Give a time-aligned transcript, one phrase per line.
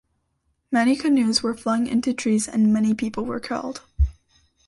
[0.71, 3.83] Many canoes were flung into trees and many people were killed.